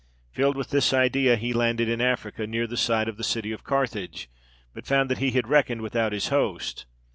[0.31, 3.63] Filled with this idea he landed in Africa, near the site of the city of
[3.63, 4.31] Carthage,
[4.73, 6.87] but found that he had reckoned without his host.